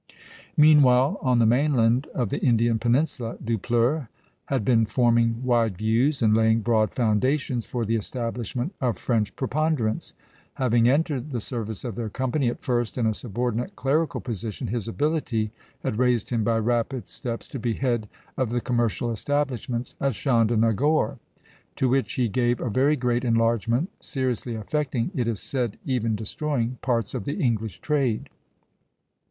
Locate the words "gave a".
22.27-22.71